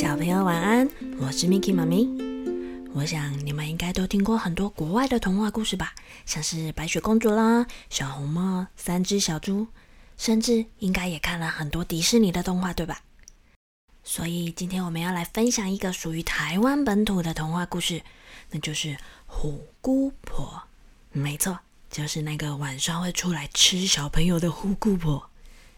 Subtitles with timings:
[0.00, 2.08] 小朋友晚安，我是 Miki 妈咪。
[2.94, 5.92] 我想你们应该都听过很多国外的童话故事吧，
[6.24, 9.66] 像是白雪公主啦、小红帽、三只小猪，
[10.16, 13.02] 甚至应该也看了很多迪士尼的动画，对吧？
[14.02, 18.00] 所以今天我们要来分享一个属于台湾本土的童话故事，
[18.52, 20.62] 那就是虎姑婆。
[21.12, 21.58] 没错，
[21.90, 25.28] 就是那个晚上会出来吃小朋友的虎姑婆。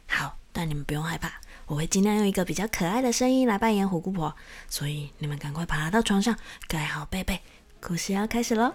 [0.06, 1.41] 好，但你们不用害怕。
[1.72, 4.36] 我会尽量用一个比较可爱的声音来扮演虎姑婆，
[4.68, 6.36] 所以你们赶快爬到床上，
[6.68, 7.40] 盖好被被，
[7.80, 8.74] 故事要开始喽！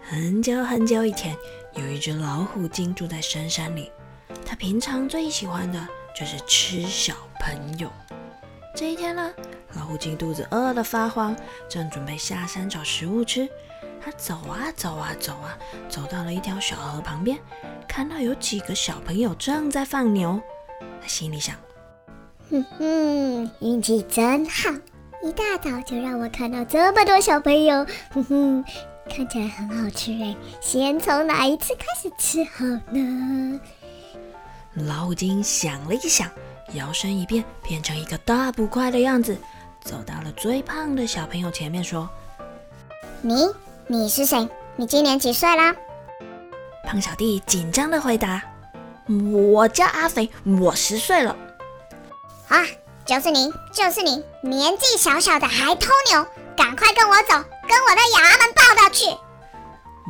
[0.00, 1.36] 很久很久以前，
[1.74, 3.92] 有一只老虎精住在深山里，
[4.46, 5.86] 它平常最喜欢的
[6.18, 7.92] 就是吃小朋友。
[8.74, 9.34] 这一天呢，
[9.74, 11.36] 老虎精肚子饿得发慌，
[11.68, 13.46] 正准备下山找食物吃。
[14.02, 15.58] 它走啊走啊走啊，
[15.90, 17.38] 走到了一条小河旁边，
[17.86, 20.40] 看到有几个小朋友正在放牛。
[21.00, 21.56] 他心里想
[22.50, 24.70] ：“哼哼，运气真好，
[25.22, 27.86] 一大早就让我看到这么多小朋友。
[28.12, 28.64] 哼哼，
[29.08, 33.60] 看起来很好吃哎，先从哪一次开始吃好呢？”
[34.86, 36.28] 老虎精想了一想，
[36.72, 39.36] 摇身一变，变成一个大捕快的样子，
[39.80, 42.08] 走到了最胖的小朋友前面，说
[43.22, 43.34] ：“你。”
[43.86, 44.48] 你是谁？
[44.76, 45.76] 你今年几岁啦？
[46.86, 48.42] 胖小弟紧张的回答
[49.08, 51.36] ：“我叫阿肥，我十岁了。”
[52.48, 52.64] 啊，
[53.04, 57.34] 就是你，就是你，年纪小小的还偷牛，赶快跟我走，
[57.68, 59.06] 跟我的衙门报道去！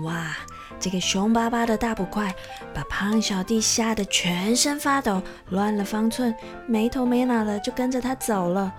[0.05, 0.37] 哇，
[0.81, 2.34] 这个凶巴巴的大捕快
[2.75, 6.34] 把胖小弟吓得全身发抖，乱了方寸，
[6.67, 8.72] 没头没脑的就跟着他走了。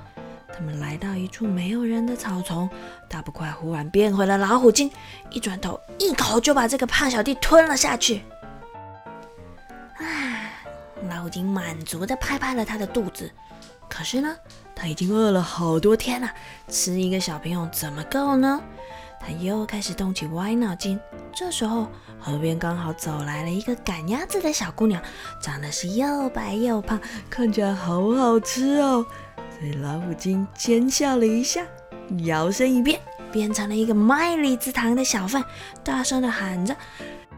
[0.54, 2.70] 他们来到一处没有人的草丛，
[3.10, 4.92] 大捕快忽然变回了老虎精，
[5.32, 8.22] 一转头一口就把这个胖小弟吞了下去。
[9.98, 10.52] 啊！
[11.10, 13.30] 老虎精满足的拍拍了他的肚子，
[13.90, 14.36] 可是呢，
[14.74, 16.32] 他已经饿了好多天了，
[16.70, 18.62] 吃一个小朋友怎么够呢？
[19.20, 21.00] 他又开始动起歪脑筋。
[21.34, 21.88] 这时候，
[22.20, 25.02] 河边刚好走来了一个赶鸭子的小姑娘，
[25.42, 29.06] 长得是又白又胖，看起来好好吃哦。
[29.58, 31.66] 所以老虎精尖笑了一下，
[32.26, 33.00] 摇身一变，
[33.32, 35.44] 变成了一个卖李子糖的小贩，
[35.84, 36.76] 大声的喊着：“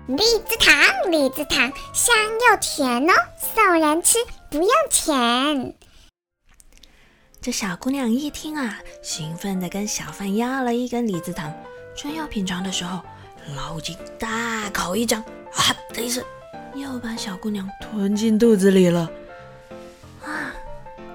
[0.07, 2.15] 李子糖，李子糖，香
[2.49, 4.19] 又甜哦，送人吃，
[4.49, 5.75] 不用钱。”
[7.41, 11.53] 这小姑娘一听啊，兴奋的跟小贩要了一根李子糖，
[11.93, 13.01] 正要品尝的时候，
[13.53, 15.21] 老虎精大口一张，
[15.53, 16.23] 啊的一声，
[16.73, 19.11] 又把小姑娘吞进肚子里了。
[20.23, 20.55] 啊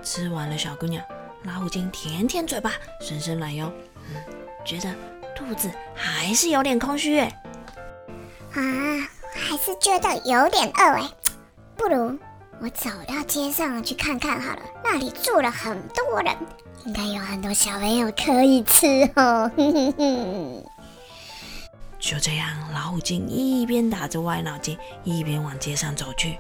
[0.03, 1.03] 吃完了，小姑娘，
[1.45, 3.73] 老虎精舔舔嘴巴，伸伸懒腰，
[4.11, 4.23] 嗯，
[4.67, 4.95] 觉得
[5.35, 7.43] 肚子还是有点空虚哎，
[8.55, 11.09] 啊，还是觉得有点饿哎，
[11.77, 12.19] 不如
[12.61, 16.37] 我走到街上去看看好了，那里住了很多人，
[16.85, 18.87] 应该有很多小朋友可以吃
[19.17, 19.51] 哦。
[21.99, 26.37] 就这样，老虎精一边打着歪脑筋，一边往街上走去。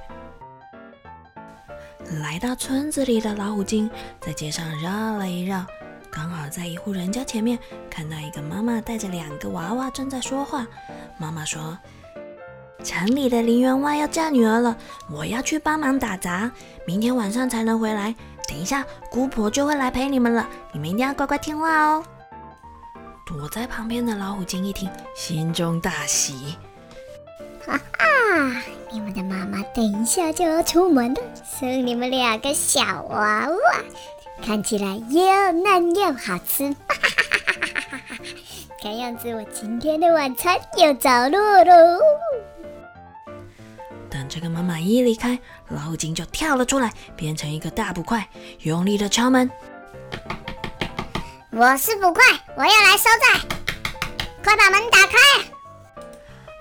[2.20, 3.90] 来到村子里的老虎精
[4.20, 5.64] 在街上绕了一绕，
[6.10, 7.58] 刚好在一户人家前面
[7.88, 10.66] 看到一个妈妈带着两个娃娃正在说话。
[11.16, 11.78] 妈妈说
[12.82, 14.76] ：“城里的林员外要嫁女儿了，
[15.10, 16.50] 我要去帮忙打杂，
[16.86, 18.14] 明天晚上才能回来。
[18.48, 22.04] 等一下姑婆就会来陪你们了，你们一定要乖乖听话哦。”
[23.24, 26.56] 躲在旁边的老虎精一听，心中大喜。
[27.64, 31.20] 哈哈，你们的妈妈等一下就要出门了，
[31.58, 33.56] 生你们两个小娃娃，
[34.44, 36.68] 看起来又嫩又好吃。
[36.88, 37.58] 哈哈哈
[37.90, 38.16] 哈哈！
[38.82, 42.00] 看样子我今天的晚餐有着落喽。
[44.32, 45.38] 等这个妈妈一离开，
[45.68, 48.26] 老虎精就跳了出来，变成一个大捕快，
[48.60, 49.50] 用力的敲门。
[51.50, 52.24] 我是捕快，
[52.56, 53.38] 我要来收债，
[54.42, 55.18] 快把门打开。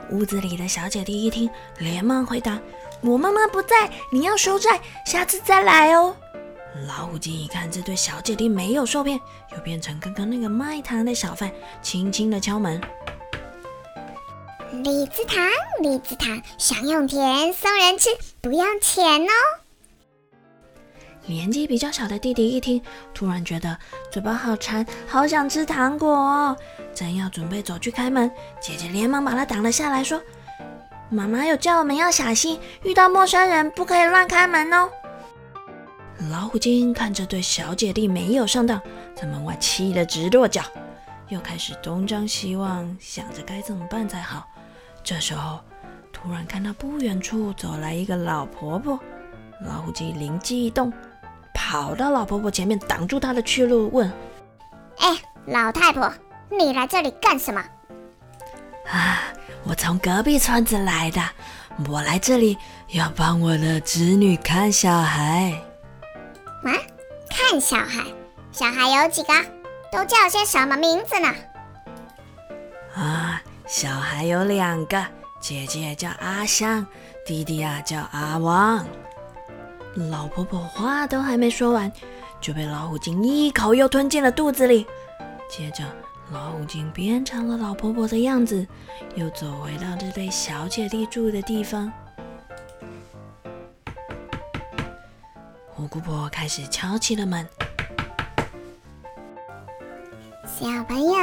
[0.10, 2.60] 屋子里的小姐弟一听，连忙回答
[3.00, 6.14] ：“我妈妈不在，你要收债，下次再来哦。”
[6.86, 9.18] 老虎精一看这对小姐弟没有受骗，
[9.54, 11.50] 又变成刚刚那个卖糖的小贩，
[11.82, 12.82] 轻轻的敲门
[14.72, 15.44] ：“李子糖，
[15.82, 18.10] 李子糖，享用甜，送人吃，
[18.40, 19.32] 不要钱哦。”
[21.28, 22.82] 年纪比较小的弟弟一听，
[23.14, 23.78] 突然觉得
[24.10, 26.56] 嘴巴好馋，好想吃糖果哦。
[26.96, 28.32] 正要准备走去开门，
[28.62, 30.22] 姐姐连忙把他挡了下来，说
[31.12, 34.90] ：“妈妈有叫我们要小心，遇到陌生人不可以乱开门哦。”
[36.32, 38.82] 老虎精看着对小姐弟没有上当，
[39.14, 40.64] 在门外气得直跺脚，
[41.28, 44.48] 又开始东张西望，想着该怎么办才好。
[45.04, 45.60] 这时候，
[46.12, 49.00] 突然看到不远处走来一个老婆婆，
[49.66, 50.92] 老虎精灵机一动，
[51.54, 54.12] 跑到老婆婆前面，挡住她的去路，问
[55.00, 56.12] ：“哎，老太婆，
[56.50, 57.64] 你来这里干什么？”
[58.90, 59.20] 啊，
[59.64, 61.22] 我从隔壁村子来的，
[61.90, 62.58] 我来这里
[62.90, 65.54] 要帮我的侄女看小孩。
[66.64, 66.72] 啊，
[67.30, 68.04] 看小孩？
[68.52, 69.34] 小孩有几个？
[69.92, 71.34] 都叫些什么名字呢？
[72.96, 73.42] 啊，
[73.72, 75.02] 小孩有两个，
[75.40, 76.86] 姐姐叫阿香，
[77.26, 78.86] 弟弟啊叫阿旺。
[79.96, 81.90] 老婆婆话都还没说完，
[82.42, 84.86] 就被老虎精一口又吞进了肚子里。
[85.50, 85.86] 接着，
[86.34, 88.68] 老虎精变成了老婆婆的样子，
[89.16, 91.90] 又走回到这对小姐弟住的地方。
[95.70, 97.48] 虎姑婆开始敲起了门。
[100.46, 101.14] 小朋友，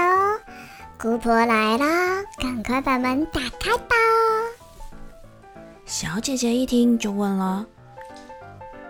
[1.00, 3.94] 姑婆来了，赶快把门打开吧。
[5.86, 7.64] 小姐姐一听就问了：“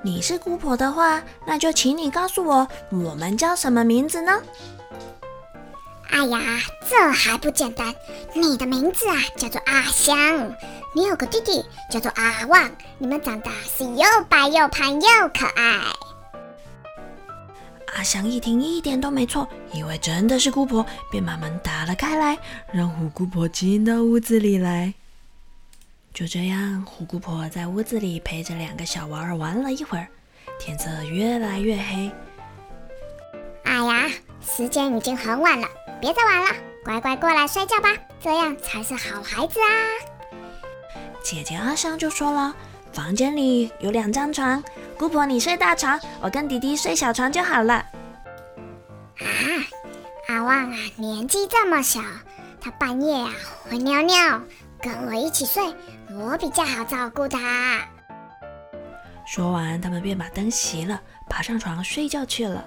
[0.01, 4.41] 你是姑婆的话，那就请你告诉我，我们叫什么名字呢？”
[6.09, 6.41] 哎呀，
[6.89, 7.95] 这还不简单！
[8.33, 10.17] 你的名字啊叫做阿香，
[10.95, 15.09] 你有个弟弟叫做阿旺，你们长得是又白又胖又
[15.39, 15.79] 可爱。
[17.99, 22.39] 阿香一听一点都没错，以为真的是姑婆，便把门打了开来，
[22.73, 24.95] 让虎姑婆进到屋子里来。
[26.15, 30.06] 就这样，虎姑婆在屋子里陪着两个小娃儿玩了一会儿，
[30.61, 32.09] 天色越来越黑。
[33.65, 34.09] 哎呀，
[34.41, 35.67] 时间已经很晚了，
[36.00, 37.89] 别再玩了，乖乖过来睡觉吧，
[38.21, 39.67] 这样才是好孩子啊！
[41.25, 42.55] 姐姐阿香就说了。
[42.93, 44.62] 房间里有两张床，
[44.99, 47.75] 姑婆你睡大床，我跟弟弟睡小床就好了。
[47.75, 49.27] 啊，
[50.27, 52.00] 阿旺啊，年纪这么小，
[52.61, 53.31] 他半夜啊
[53.62, 54.43] 会尿尿，
[54.83, 55.62] 跟我一起睡，
[56.11, 57.87] 我比较好照顾他。
[59.25, 62.65] 说完，他们便把灯熄了，爬上床睡觉去了。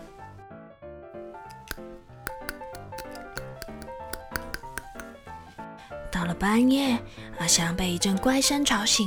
[6.09, 6.97] 到了半夜，
[7.39, 9.05] 阿香被一阵怪声吵醒。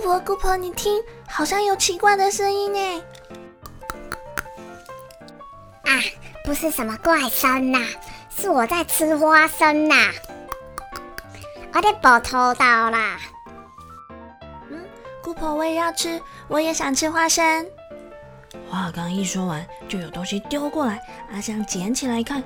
[0.00, 0.98] 姑婆，姑婆，你听，
[1.28, 3.02] 好像有奇怪的声音呢。
[5.84, 6.00] 啊，
[6.42, 7.78] 不是什么怪声呐，
[8.34, 10.10] 是我在吃花生呐。
[11.74, 13.18] 我的宝偷到啦。
[14.70, 14.82] 嗯，
[15.22, 16.18] 姑婆，我也要吃，
[16.48, 17.66] 我也想吃花生。
[18.70, 20.98] 话刚一说完，就有东西丢过来，
[21.30, 22.42] 阿香捡起来一看。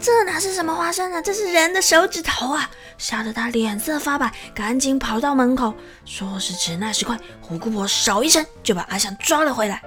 [0.00, 1.20] 这哪是什么花生啊？
[1.20, 2.70] 这是人的手指头啊！
[2.96, 5.74] 吓得他脸色发白，赶紧跑到门口。
[6.06, 9.82] 说时迟，那时快，虎姑婆手一伸，就把阿香抓了回来。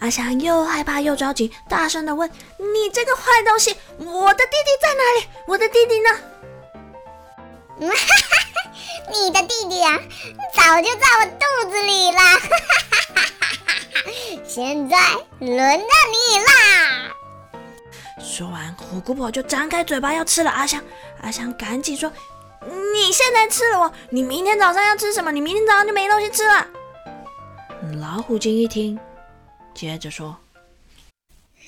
[0.00, 2.28] 阿香又害怕又着急，大声的问
[2.58, 5.26] ：“你这个坏东西，我的弟弟在哪里？
[5.46, 6.10] 我的弟弟呢？”，
[9.12, 9.98] 你的弟弟啊，
[10.54, 12.18] 早就在我肚子里了。
[12.18, 12.48] 哈哈
[12.90, 12.96] 哈
[13.26, 14.10] 哈哈！
[14.46, 14.96] 现在
[15.38, 17.14] 轮到你啦！
[18.38, 20.80] 说完，虎姑婆就张开嘴巴要吃了阿香。
[21.22, 22.08] 阿香赶紧说
[22.94, 25.32] ：“你现在吃了我，你明天早上要吃什么？
[25.32, 26.64] 你明天早上就没东西吃了。”
[28.00, 28.96] 老虎精一听，
[29.74, 30.36] 接着说：“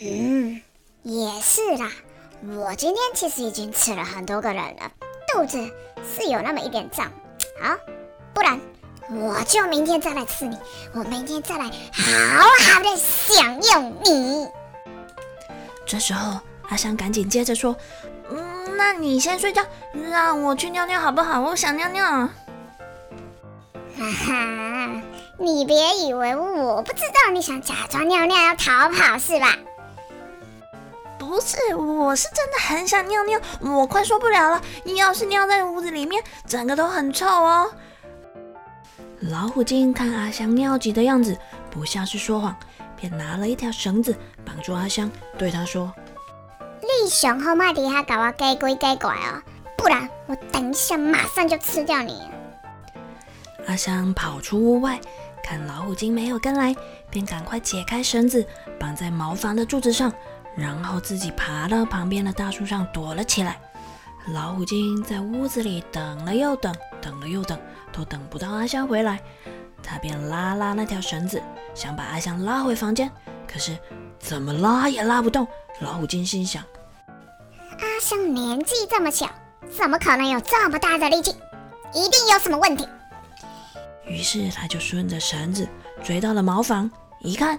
[0.00, 0.62] 嗯，
[1.02, 1.90] 也是啦。
[2.47, 4.92] 我今天其实已经吃了很多个人了，
[5.35, 5.59] 肚子
[6.09, 7.11] 是有那么一点胀。
[7.61, 7.76] 好，
[8.33, 8.61] 不然
[9.11, 10.56] 我就明天再来吃你，
[10.94, 14.47] 我明天再来好好的享用你。”
[15.85, 16.38] 这时候，
[16.70, 17.76] 阿香赶紧接着说
[18.30, 19.62] ：“嗯，那你先睡觉，
[20.10, 21.40] 让我去尿尿好不好？
[21.40, 22.02] 我想尿尿。
[23.98, 25.02] ”哈哈，
[25.38, 29.54] 你别以为我不知道你想假装尿尿要逃跑是吧？
[31.18, 34.62] 不是，我是真的很想尿尿，我快受不了了。
[34.84, 37.70] 你要是尿在屋子里面，整个都很臭哦。
[39.20, 41.36] 老虎精看阿香尿急的样子，
[41.70, 42.56] 不像是说谎。
[42.96, 45.92] 便拿了一条绳子绑住阿香，对他说
[46.82, 49.42] ：“你想好麦底下搞我给鬼给怪哦，
[49.76, 52.20] 不然我等一下马上就吃掉你。”
[53.66, 54.99] 阿香跑出屋外，
[55.42, 56.75] 看老虎精没有跟来，
[57.10, 58.46] 便赶快解开绳子
[58.78, 60.12] 绑在茅房的柱子上，
[60.56, 63.58] 然后自己爬到旁边的大树上躲了起来。
[64.32, 67.58] 老虎精在屋子里等了又等，等了又等，
[67.92, 69.20] 都等不到阿香回来。
[69.82, 71.42] 他便拉拉那条绳子，
[71.75, 73.10] 想把阿香拉回房间，
[73.50, 73.76] 可是
[74.19, 75.47] 怎么拉也拉不动。
[75.80, 76.62] 老虎精心想：
[77.80, 79.26] 阿香年纪这么小，
[79.76, 81.35] 怎么可能有这么大的力气？
[81.92, 82.87] 一定有什么问题。
[84.07, 85.66] 于是他就顺着绳子
[86.04, 86.88] 追到了茅房，
[87.21, 87.59] 一看，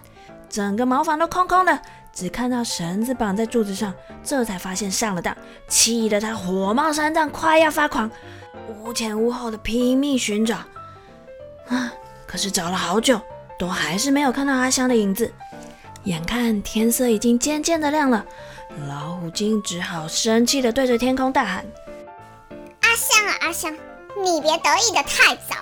[0.49, 1.79] 整个茅房都空空的，
[2.13, 3.93] 只看到绳子绑在柱子上，
[4.23, 5.35] 这才发现上了当，
[5.67, 8.09] 气得他火冒三丈，快要发狂，
[8.69, 10.57] 无前无后的拼命寻找。
[11.67, 11.91] 啊，
[12.27, 13.19] 可是找了好久，
[13.57, 15.33] 都还是没有看到阿香的影子。
[16.03, 18.25] 眼看天色已经渐渐的亮了，
[18.87, 21.65] 老虎精只好生气的对着天空大喊
[22.81, 23.77] ：“阿香啊，阿香，
[24.23, 25.55] 你别得意的太早，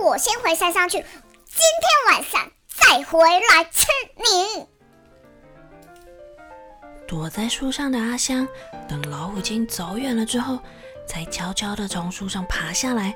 [0.00, 4.66] 我先回山上去，今天晚上再回来吃你。”
[7.08, 8.46] 躲在树上的阿香，
[8.88, 10.60] 等老虎精走远了之后，
[11.06, 13.14] 才悄悄的从树上爬下来。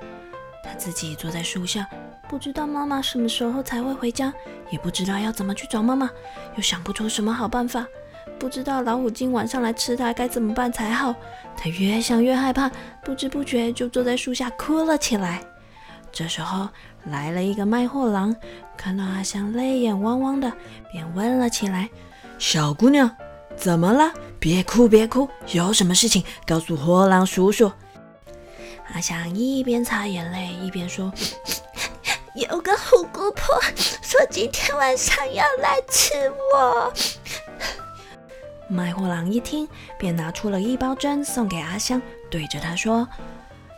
[0.71, 1.85] 他自己坐在树下，
[2.29, 4.33] 不知道妈妈什么时候才会回家，
[4.71, 6.09] 也不知道要怎么去找妈妈，
[6.55, 7.85] 又想不出什么好办法。
[8.39, 11.13] 不知道老虎今晚上来吃他该怎么办才好。
[11.57, 12.71] 他越想越害怕，
[13.03, 15.43] 不知不觉就坐在树下哭了起来。
[16.13, 16.69] 这时候
[17.07, 18.35] 来了一个卖货郎，
[18.77, 20.53] 看到阿香泪眼汪汪的，
[20.93, 21.91] 便问了起来
[22.39, 23.11] ：“小姑娘，
[23.57, 24.13] 怎么了？
[24.39, 27.73] 别哭别哭，有什么事情告诉货郎叔叔。”
[28.95, 31.13] 阿香一边擦眼泪一边说
[32.35, 33.61] ：“有个虎姑婆
[34.03, 36.13] 说今天晚上要来吃
[36.55, 36.93] 我。”
[38.69, 39.69] 卖货郎一听，
[39.99, 43.09] 便拿出了一包针送给阿香，对着她说：“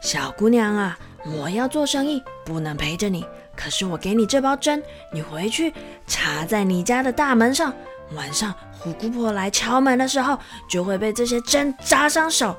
[0.02, 3.24] 小姑娘啊，我要做生意，不能陪着你。
[3.54, 5.72] 可是我给你这包针，你回去
[6.06, 7.72] 插在你家的大门上，
[8.14, 10.38] 晚上虎姑婆来敲门的时候，
[10.68, 12.56] 就会被这些针扎伤手。”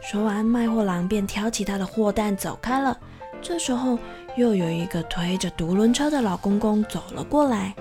[0.00, 2.98] 说完，卖货郎便挑起他的货担走开了。
[3.42, 3.98] 这时候，
[4.36, 7.74] 又有一个推着独轮车的老公公走了过来。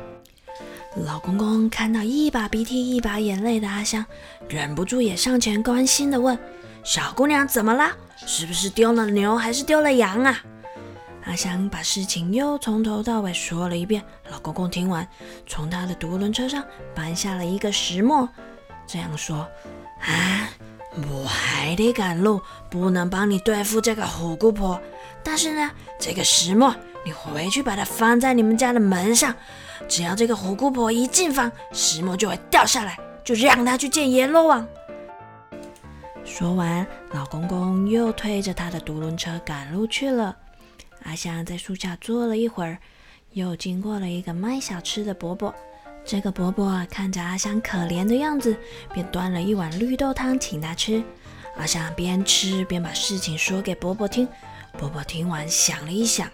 [1.06, 4.06] 老公公看到一把鼻涕一把眼泪的阿香，
[4.48, 6.38] 忍不住也上前关心地问
[6.84, 7.92] ：“小姑娘怎么了？
[8.18, 10.40] 是不是丢了牛还是丢了羊啊？”
[11.26, 14.04] 阿香把事情又从头到尾说了一遍。
[14.30, 15.08] 老公公听完，
[15.46, 18.28] 从他的独轮车上搬下了一个石磨，
[18.86, 19.48] 这样说
[20.02, 20.50] ：“啊。”
[20.96, 24.82] 我还得赶路，不能帮你对付这个虎姑婆。
[25.24, 29.34] 但是呢，这个石磨，你回去把它放在你们家的门上。
[29.88, 34.68] 只要这个虎姑婆一进房，石磨就会掉下来，就让她去见阎罗王。
[36.26, 40.36] 说完，老公公又推着他的独轮车赶路去了。
[41.04, 42.78] 阿香在树下坐了一会儿，
[43.32, 45.54] 又经过了一个卖小吃的伯伯。
[46.06, 48.56] 这个伯伯看着阿香可怜的样子，
[48.94, 51.04] 便端了一碗绿豆汤请他吃。
[51.58, 54.28] 阿香边吃边把事情说给伯伯听。
[54.78, 56.30] 伯伯听完想了一想，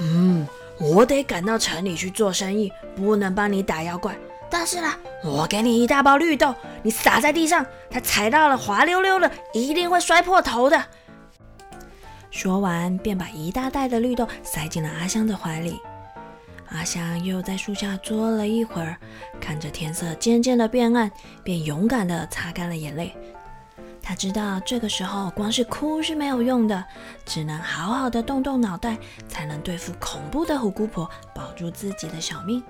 [0.00, 0.46] 嗯，
[0.78, 4.14] 我得赶到城里去做生意，不能帮你打妖怪。
[4.50, 4.92] 但是呢，
[5.24, 10.84] 我给你一大包绿豆，你撒在地上，他踩到了滑溜溜的，一定会摔破头的。
[12.30, 15.80] 说完，便把一大袋的绿豆塞进了阿香的怀里。
[16.70, 18.96] 阿香又在树下坐了一会儿，
[19.40, 21.10] 看着天色渐渐的变暗，
[21.42, 23.14] 便勇敢的擦干了眼泪。
[24.02, 26.84] 他知道这个时候光是哭是没有用的，
[27.24, 28.96] 只能好好的动动脑袋，
[29.28, 32.62] 才能对付恐怖的虎姑婆，保住自己的小命。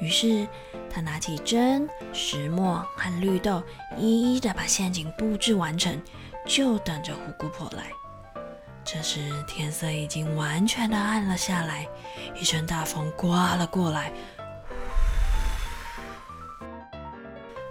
[0.00, 0.46] 于是
[0.88, 3.62] 他拿起针、石磨和绿豆，
[3.96, 6.00] 一一的把陷阱布置完成，
[6.46, 7.84] 就等着虎姑婆来。
[8.86, 11.88] 这时天色已经完全的暗了下来，
[12.36, 14.12] 一阵大风刮了过来。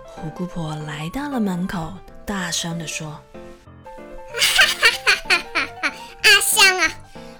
[0.06, 1.94] 虎姑婆来到了门口，
[2.26, 3.12] 大声的说
[4.28, 5.94] ：“哈哈哈哈哈！
[6.24, 6.92] 阿香啊，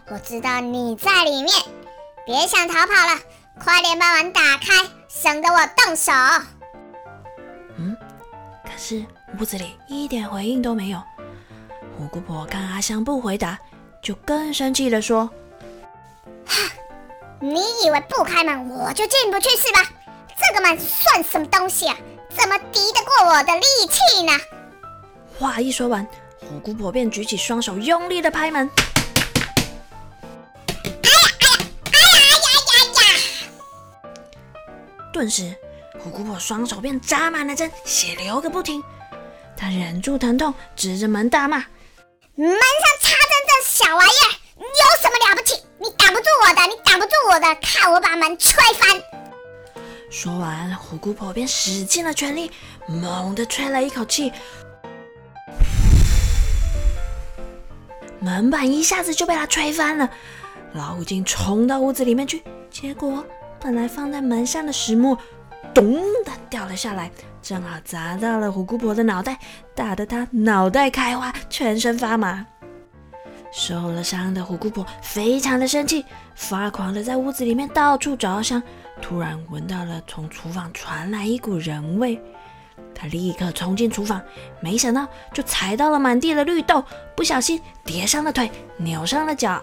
[0.08, 1.54] 我知道你在里面，
[2.26, 3.20] 别想逃跑了，
[3.60, 6.14] 快点把门打开，省得我动手。”
[7.78, 7.98] 嗯，
[8.64, 9.06] 可是
[9.38, 11.04] 屋子里一点回应都没有。
[11.98, 13.58] 虎姑婆看阿香不回答，
[14.02, 15.30] 就更生气的说
[16.46, 16.70] ：“哼，
[17.40, 19.80] 你以为不开门我就进不去是吧？
[20.38, 21.96] 这个门算什么东西啊？
[22.36, 24.34] 怎么敌得过我的力气呢？”
[25.40, 26.06] 话一说完，
[26.40, 28.70] 虎姑婆便举起双手，用力的拍门。
[30.68, 33.08] 哎呀哎呀哎呀呀呀
[34.12, 34.20] 呀！
[35.14, 35.56] 顿时，
[35.98, 38.84] 虎姑婆双手便扎满了针，血流个不停。
[39.56, 41.64] 她忍住疼痛，指着门大骂。
[42.38, 42.60] 门上
[43.00, 45.64] 插针这小玩意儿有什么了不起？
[45.80, 49.02] 你挡不住我的，你挡不住我的，看我把门吹翻！
[50.12, 52.52] 说完，虎姑婆便使尽了全力，
[52.88, 54.34] 猛地吹了一口气，
[58.20, 60.10] 门板一下子就被她吹翻了。
[60.74, 63.26] 老虎精冲到屋子里面去，结果
[63.62, 65.18] 本来放在门上的石木，
[65.76, 67.12] 咚的掉了下来。
[67.44, 69.38] 正好砸到了虎姑婆的脑袋，
[69.76, 72.44] 打得她脑袋开花，全身发麻。
[73.52, 76.04] 受了伤的虎姑婆非常的生气，
[76.34, 78.62] 发狂的在屋子里面到处找香。
[79.02, 82.20] 突然闻到了从厨房传来一股人味，
[82.96, 84.22] 她立刻冲进厨房，
[84.60, 86.84] 没想到就踩到了满地的绿豆，
[87.16, 89.62] 不小心跌伤了腿，扭伤了脚。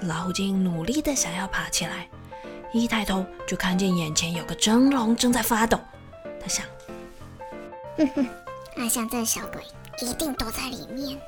[0.00, 2.08] 老虎精努力的想要爬起来，
[2.72, 5.78] 一抬头就看见眼前有个蒸笼正在发抖。
[6.40, 6.64] 他想：
[7.98, 8.26] 哼哼，
[8.76, 9.62] 阿香这小鬼
[10.00, 11.18] 一定躲在里面。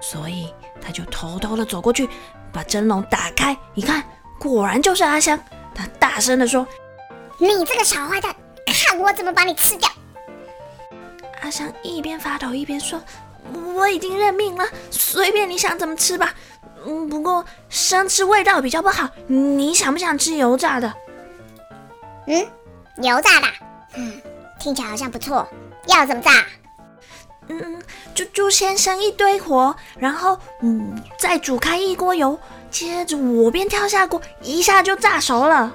[0.00, 2.08] 所以他就偷偷的走过去，
[2.52, 4.02] 把蒸笼打开，一看，
[4.38, 5.38] 果然就是阿香。
[5.74, 6.66] 他大声的说
[7.38, 8.34] ：“你这个小坏蛋，
[8.66, 9.88] 看我怎么把你吃掉！”
[11.42, 13.02] 阿香一边发抖一边说
[13.74, 16.34] ：“我已经认命了，随便你想怎么吃吧。
[16.86, 20.92] 嗯，不过生吃味道比较不好，你想不想吃油炸的
[22.26, 22.46] ？”“嗯，
[23.02, 23.46] 油炸的，
[23.96, 24.20] 嗯，
[24.58, 25.46] 听起来好像不错。
[25.86, 26.44] 要怎么炸？”
[27.48, 27.82] 嗯，
[28.14, 32.38] 就就先生一堆火，然后嗯，再煮开一锅油，
[32.70, 35.70] 接着我便跳下锅，一下就炸熟了。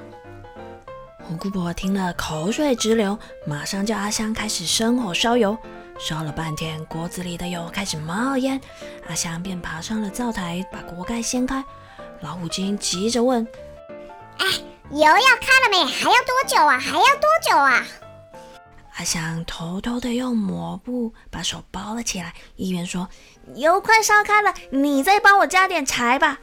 [1.24, 5.56] 红姑婆听了口水直流，马上叫阿香开始生火烧油。
[6.00, 8.60] 烧了半天，锅子里的油开始冒烟，
[9.08, 11.64] 阿香便爬上了灶台，把锅盖掀开。
[12.22, 13.46] 老虎精急着问
[14.40, 14.46] ：“哎，
[14.92, 15.84] 油要开了没？
[15.86, 16.80] 还要多久啊？
[16.80, 17.86] 还要多久啊？”
[18.96, 23.08] 阿香偷偷的用抹布把手包了起来，一边说
[23.56, 26.40] ：“油快烧开了，你再帮我加点柴吧。”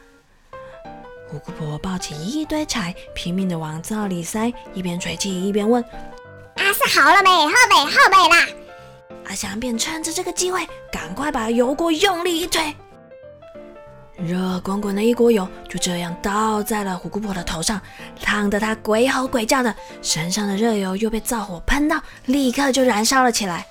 [1.28, 5.82] 虎姑婆抱起一堆柴，拼命的往灶里塞，一边吹气一边问
[6.56, 7.30] ：“阿是好了没？
[7.30, 7.76] 好没？
[7.90, 8.46] 好没啦！”
[9.24, 12.74] 阿香便趁着这个机会，赶快把油锅用力一推。
[14.16, 17.78] 热滚滚的一锅油就这样倒在了虎姑婆的头上，
[18.22, 23.66] 烫得她鬼吼鬼叫的，身上的热油又被灶火喷到，立刻就燃烧了起来。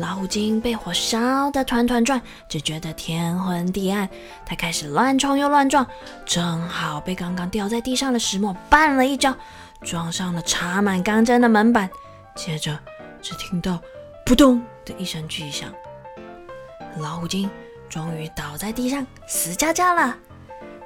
[0.00, 4.08] 老虎精被火烧得团团转，只觉得天昏地暗。
[4.44, 5.86] 他开始乱冲又乱撞，
[6.24, 9.36] 正好被刚刚掉在地上的石磨绊了一跤，
[9.82, 11.88] 撞上了插满钢针的门板。
[12.34, 12.78] 接着
[13.22, 13.78] 只听到。
[14.26, 15.68] 扑通的一声巨响，
[16.98, 17.50] 老虎精
[17.88, 20.16] 终于倒在地上死翘翘了。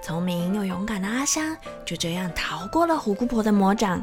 [0.01, 4.03] 聪明又勇敢的阿香就这样逃过了虎姑婆的魔掌。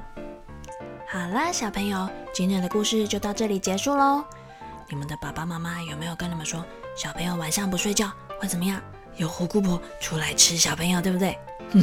[1.07, 4.23] 好啦，小朋友，今天的故事就到这里结束喽。
[4.91, 6.61] 你们的爸爸妈妈有没有跟你们说，
[6.97, 8.81] 小朋友晚上不睡觉会怎么样？
[9.15, 11.37] 有虎姑婆出来吃小朋友，对不对？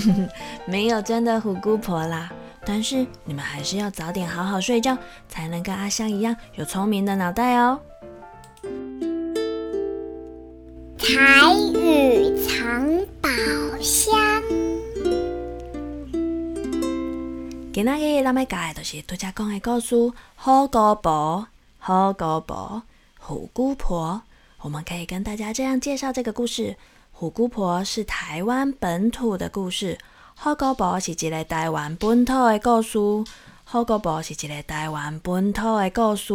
[0.68, 2.30] 没有真的虎姑婆啦。
[2.66, 4.94] 但是你们还是要早点好好睡觉，
[5.26, 7.80] 才能跟阿香一样有聪明的脑袋哦。
[10.98, 12.86] 彩语藏
[13.22, 13.30] 宝
[13.80, 14.18] 箱。
[17.72, 19.94] 今仔日咱要教的就是拄则讲的故事
[20.36, 21.46] 《虎姑婆》。
[21.80, 22.82] 虎姑婆，
[23.28, 24.22] 虎姑婆。
[24.62, 26.78] 我们可以跟大家这样介绍这个故事：
[27.12, 29.98] 虎姑婆是台湾本土的故事。
[30.34, 32.98] 好高婆是一个台湾本土的故事。
[33.64, 36.32] 好高婆是一个台湾本土的故事。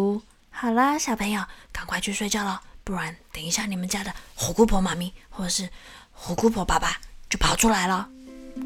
[0.52, 5.68] 好啦，小朋友，赶快去睡觉了，不然等一下你们家的虎姑婆妈咪或者是
[6.12, 8.08] 虎姑婆爸爸就跑出来了。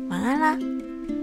[0.09, 1.16] 晚安啦。